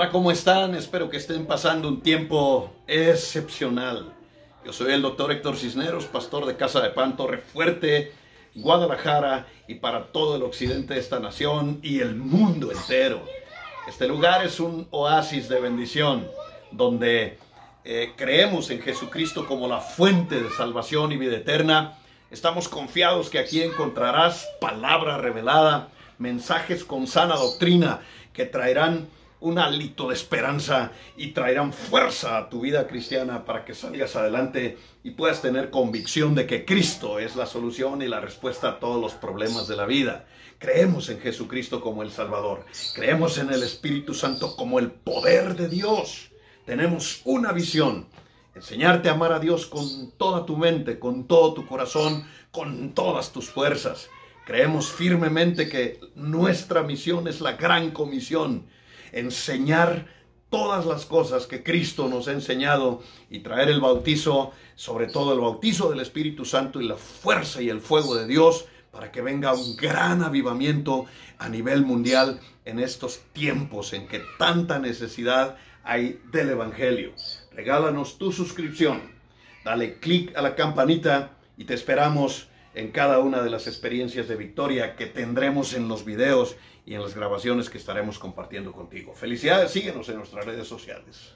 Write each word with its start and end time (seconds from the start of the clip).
Hola, 0.00 0.12
¿cómo 0.12 0.30
están? 0.30 0.74
Espero 0.74 1.10
que 1.10 1.18
estén 1.18 1.44
pasando 1.44 1.86
un 1.86 2.00
tiempo 2.00 2.72
excepcional. 2.86 4.14
Yo 4.64 4.72
soy 4.72 4.94
el 4.94 5.02
doctor 5.02 5.30
Héctor 5.30 5.58
Cisneros, 5.58 6.06
pastor 6.06 6.46
de 6.46 6.56
Casa 6.56 6.80
de 6.80 6.88
Pan 6.88 7.18
Torre 7.18 7.36
Fuerte, 7.36 8.10
Guadalajara 8.54 9.46
y 9.68 9.74
para 9.74 10.06
todo 10.06 10.36
el 10.36 10.42
occidente 10.42 10.94
de 10.94 11.00
esta 11.00 11.20
nación 11.20 11.80
y 11.82 12.00
el 12.00 12.16
mundo 12.16 12.72
entero. 12.72 13.20
Este 13.86 14.08
lugar 14.08 14.42
es 14.42 14.58
un 14.58 14.88
oasis 14.90 15.50
de 15.50 15.60
bendición 15.60 16.26
donde 16.70 17.36
eh, 17.84 18.14
creemos 18.16 18.70
en 18.70 18.80
Jesucristo 18.80 19.46
como 19.46 19.68
la 19.68 19.80
fuente 19.80 20.40
de 20.40 20.48
salvación 20.48 21.12
y 21.12 21.18
vida 21.18 21.36
eterna. 21.36 21.98
Estamos 22.30 22.70
confiados 22.70 23.28
que 23.28 23.38
aquí 23.38 23.60
encontrarás 23.60 24.48
palabra 24.62 25.18
revelada, 25.18 25.90
mensajes 26.16 26.84
con 26.84 27.06
sana 27.06 27.36
doctrina 27.36 28.00
que 28.32 28.46
traerán 28.46 29.06
un 29.40 29.58
hálito 29.58 30.08
de 30.08 30.14
esperanza 30.14 30.92
y 31.16 31.28
traerán 31.28 31.72
fuerza 31.72 32.36
a 32.36 32.48
tu 32.48 32.60
vida 32.60 32.86
cristiana 32.86 33.44
para 33.44 33.64
que 33.64 33.74
salgas 33.74 34.14
adelante 34.16 34.78
y 35.02 35.12
puedas 35.12 35.40
tener 35.40 35.70
convicción 35.70 36.34
de 36.34 36.46
que 36.46 36.64
Cristo 36.64 37.18
es 37.18 37.36
la 37.36 37.46
solución 37.46 38.02
y 38.02 38.08
la 38.08 38.20
respuesta 38.20 38.68
a 38.68 38.80
todos 38.80 39.00
los 39.00 39.14
problemas 39.14 39.66
de 39.66 39.76
la 39.76 39.86
vida. 39.86 40.26
Creemos 40.58 41.08
en 41.08 41.20
Jesucristo 41.20 41.80
como 41.80 42.02
el 42.02 42.10
Salvador. 42.10 42.66
Creemos 42.94 43.38
en 43.38 43.50
el 43.50 43.62
Espíritu 43.62 44.12
Santo 44.12 44.56
como 44.56 44.78
el 44.78 44.90
poder 44.90 45.56
de 45.56 45.68
Dios. 45.68 46.30
Tenemos 46.66 47.22
una 47.24 47.52
visión. 47.52 48.06
Enseñarte 48.54 49.08
a 49.08 49.12
amar 49.12 49.32
a 49.32 49.38
Dios 49.38 49.64
con 49.64 50.10
toda 50.18 50.44
tu 50.44 50.56
mente, 50.56 50.98
con 50.98 51.26
todo 51.26 51.54
tu 51.54 51.66
corazón, 51.66 52.26
con 52.50 52.92
todas 52.92 53.32
tus 53.32 53.48
fuerzas. 53.48 54.10
Creemos 54.44 54.90
firmemente 54.90 55.68
que 55.68 56.00
nuestra 56.14 56.82
misión 56.82 57.26
es 57.26 57.40
la 57.40 57.52
gran 57.52 57.92
comisión 57.92 58.66
enseñar 59.12 60.06
todas 60.50 60.84
las 60.84 61.06
cosas 61.06 61.46
que 61.46 61.62
Cristo 61.62 62.08
nos 62.08 62.28
ha 62.28 62.32
enseñado 62.32 63.02
y 63.30 63.38
traer 63.38 63.68
el 63.68 63.80
bautizo, 63.80 64.52
sobre 64.74 65.06
todo 65.06 65.32
el 65.32 65.40
bautizo 65.40 65.88
del 65.90 66.00
Espíritu 66.00 66.44
Santo 66.44 66.80
y 66.80 66.88
la 66.88 66.96
fuerza 66.96 67.62
y 67.62 67.68
el 67.68 67.80
fuego 67.80 68.16
de 68.16 68.26
Dios 68.26 68.66
para 68.90 69.12
que 69.12 69.22
venga 69.22 69.54
un 69.54 69.76
gran 69.76 70.22
avivamiento 70.22 71.06
a 71.38 71.48
nivel 71.48 71.84
mundial 71.84 72.40
en 72.64 72.80
estos 72.80 73.20
tiempos 73.32 73.92
en 73.92 74.08
que 74.08 74.20
tanta 74.38 74.80
necesidad 74.80 75.56
hay 75.84 76.20
del 76.32 76.50
Evangelio. 76.50 77.12
Regálanos 77.52 78.18
tu 78.18 78.32
suscripción, 78.32 79.00
dale 79.64 79.98
clic 80.00 80.36
a 80.36 80.42
la 80.42 80.56
campanita 80.56 81.38
y 81.56 81.64
te 81.64 81.74
esperamos 81.74 82.49
en 82.74 82.90
cada 82.90 83.18
una 83.18 83.42
de 83.42 83.50
las 83.50 83.66
experiencias 83.66 84.28
de 84.28 84.36
victoria 84.36 84.96
que 84.96 85.06
tendremos 85.06 85.74
en 85.74 85.88
los 85.88 86.04
videos 86.04 86.56
y 86.86 86.94
en 86.94 87.02
las 87.02 87.14
grabaciones 87.14 87.68
que 87.68 87.78
estaremos 87.78 88.18
compartiendo 88.18 88.72
contigo. 88.72 89.14
Felicidades, 89.14 89.70
síguenos 89.70 90.08
en 90.08 90.16
nuestras 90.16 90.44
redes 90.44 90.68
sociales. 90.68 91.34